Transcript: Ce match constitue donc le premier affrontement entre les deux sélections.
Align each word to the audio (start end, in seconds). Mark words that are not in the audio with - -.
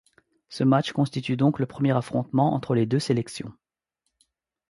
Ce 0.49 0.63
match 0.63 0.93
constitue 0.93 1.37
donc 1.37 1.59
le 1.59 1.67
premier 1.67 1.95
affrontement 1.95 2.55
entre 2.55 2.73
les 2.73 2.87
deux 2.87 2.97
sélections. 2.97 3.53